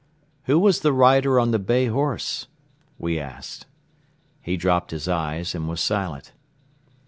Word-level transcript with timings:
"Who 0.45 0.57
was 0.57 0.79
the 0.79 0.93
rider 0.93 1.39
on 1.39 1.51
the 1.51 1.59
bay 1.59 1.85
horse?" 1.85 2.47
we 2.97 3.19
asked. 3.19 3.67
He 4.41 4.57
dropped 4.57 4.89
his 4.89 5.07
eyes 5.07 5.53
and 5.53 5.69
was 5.69 5.79
silent. 5.79 6.31